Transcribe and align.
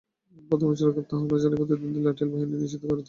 প্রথমে 0.49 0.73
চোরাগুপ্তা 0.79 1.13
হামলা 1.17 1.37
চালিয়ে 1.43 1.59
প্রতিদ্বন্দ্বীর 1.61 2.05
লাঠিয়াল 2.07 2.29
বাহিনী 2.31 2.45
নিশ্চিহ্ন 2.51 2.79
করে 2.79 2.79
দেওয়া 2.81 2.93
হলো। 2.93 2.99